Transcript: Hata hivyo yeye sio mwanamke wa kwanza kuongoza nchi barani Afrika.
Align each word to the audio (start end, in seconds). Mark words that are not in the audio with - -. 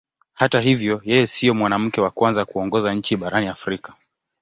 Hata 0.33 0.61
hivyo 0.61 1.01
yeye 1.03 1.27
sio 1.27 1.53
mwanamke 1.53 2.01
wa 2.01 2.11
kwanza 2.11 2.45
kuongoza 2.45 2.93
nchi 2.93 3.17
barani 3.17 3.47
Afrika. 3.47 3.93